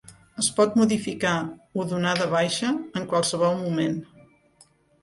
Es 0.43 0.47
pot 0.59 0.77
modificar 0.79 1.33
o 1.83 1.85
donar 1.93 2.15
de 2.23 2.27
baixa 2.33 2.73
en 2.99 3.07
qualsevol 3.13 3.57
moment. 3.65 4.05